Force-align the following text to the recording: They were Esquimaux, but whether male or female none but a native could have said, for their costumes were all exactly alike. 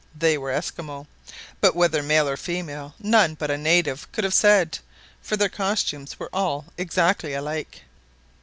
They 0.17 0.35
were 0.35 0.49
Esquimaux, 0.49 1.05
but 1.59 1.75
whether 1.75 2.01
male 2.01 2.27
or 2.27 2.35
female 2.35 2.95
none 2.97 3.35
but 3.35 3.51
a 3.51 3.55
native 3.59 4.11
could 4.11 4.23
have 4.23 4.33
said, 4.33 4.79
for 5.21 5.37
their 5.37 5.47
costumes 5.47 6.17
were 6.17 6.31
all 6.33 6.65
exactly 6.75 7.35
alike. 7.35 7.83